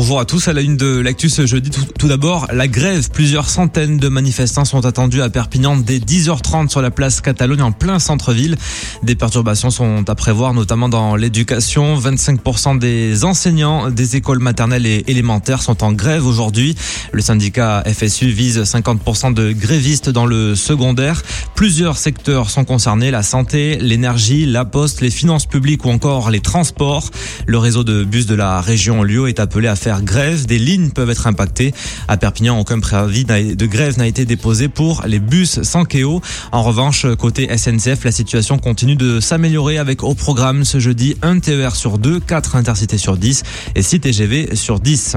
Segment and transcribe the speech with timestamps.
[0.00, 0.48] Bonjour à tous.
[0.48, 3.10] À la une de l'actu ce jeudi, tout, tout d'abord, la grève.
[3.10, 7.70] Plusieurs centaines de manifestants sont attendus à Perpignan dès 10h30 sur la place Catalogne en
[7.70, 8.56] plein centre-ville.
[9.02, 11.98] Des perturbations sont à prévoir, notamment dans l'éducation.
[12.00, 16.76] 25% des enseignants des écoles maternelles et élémentaires sont en grève aujourd'hui.
[17.12, 21.22] Le syndicat FSU vise 50% de grévistes dans le secondaire.
[21.54, 26.40] Plusieurs secteurs sont concernés, la santé, l'énergie, la poste, les finances publiques ou encore les
[26.40, 27.10] transports.
[27.44, 30.46] Le réseau de bus de la région Lyon est appelé à faire grève.
[30.46, 31.72] Des lignes peuvent être impactées.
[32.08, 36.20] À Perpignan, aucun préavis de grève n'a été déposé pour les bus sans Kéo.
[36.52, 41.38] En revanche, côté SNCF, la situation continue de s'améliorer avec au programme ce jeudi un
[41.38, 43.42] TER sur 2, 4 intercités sur 10
[43.74, 45.16] et 6 TGV sur 10.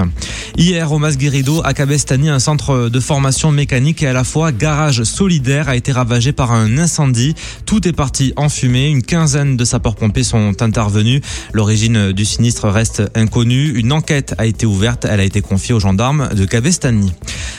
[0.56, 5.02] Hier, au Masguerido, à Cabestany, un centre de formation mécanique et à la fois garage
[5.02, 7.34] solidaire a été ravagé par un incendie.
[7.66, 8.88] Tout est parti en fumée.
[8.88, 11.20] Une quinzaine de sapeurs-pompiers sont intervenus.
[11.52, 13.72] L'origine du sinistre reste inconnue.
[13.76, 15.06] Une enquête a a ouverte.
[15.08, 17.12] Elle a été confiée aux gendarmes de Cavestany.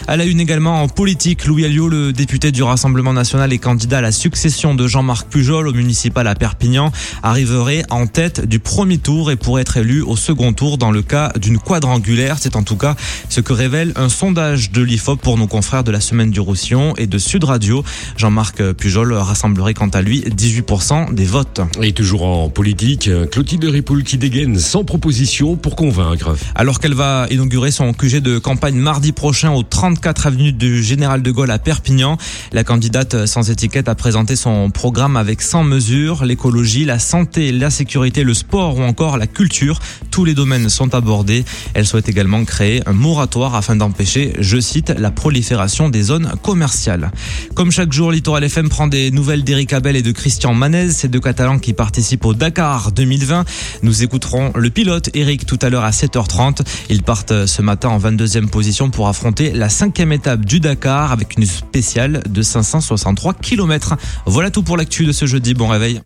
[0.08, 3.98] À la une également en politique, Louis Alliot, le député du Rassemblement national et candidat
[3.98, 6.91] à la succession de Jean-Marc Pujol au municipal à Perpignan,
[7.24, 11.02] arriverait en tête du premier tour et pourrait être élu au second tour dans le
[11.02, 12.38] cas d'une quadrangulaire.
[12.40, 12.96] C'est en tout cas
[13.30, 16.93] ce que révèle un sondage de l'IFOP pour nos confrères de la Semaine du Roussillon
[16.98, 17.84] et de Sud Radio.
[18.15, 21.62] Jean-Marc Pujol rassemblerait quant à lui 18% des votes.
[21.82, 26.35] Et toujours en politique, Clotilde Ripoul qui dégaine sans proposition pour convaincre.
[26.54, 29.63] Alors qu'elle va inaugurer son QG de campagne mardi prochain au
[29.96, 32.18] 34 avenue du Général de Gaulle à Perpignan,
[32.51, 37.70] la candidate sans étiquette a présenté son programme avec 100 mesures, l'écologie, la santé, la
[37.70, 39.79] sécurité, le sport ou encore la culture.
[40.12, 41.46] Tous les domaines sont abordés.
[41.74, 47.12] Elle souhaite également créer un moratoire afin d'empêcher, je cite, la prolifération des zones commerciales.
[47.54, 51.07] Comme chaque jour, Littoral FM prend des nouvelles d'Eric Abel et de Christian Manez, ces
[51.07, 53.46] deux Catalans qui participent au Dakar 2020.
[53.82, 56.65] Nous écouterons le pilote Eric tout à l'heure à 7h30.
[56.90, 61.38] Ils partent ce matin en 22e position pour affronter la cinquième étape du Dakar avec
[61.38, 63.96] une spéciale de 563 km.
[64.25, 65.54] Voilà tout pour l'actu de ce jeudi.
[65.54, 66.02] Bon réveil.